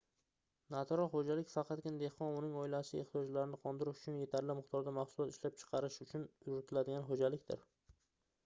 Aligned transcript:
natural 0.75 1.09
xoʻjalik 1.15 1.51
faqatgina 1.55 1.99
dehqon 2.03 2.31
va 2.31 2.37
uning 2.39 2.55
oilasi 2.61 2.97
ehtiyojlarini 3.01 3.59
qondirish 3.67 4.01
uchun 4.01 4.17
yetarli 4.23 4.55
miqdorda 4.61 4.95
mahsulot 4.99 5.35
ishlab 5.37 5.61
chiqarish 5.61 5.99
uchun 6.07 6.25
yuritiladigan 6.49 7.07
xoʻjalikdir 7.13 7.67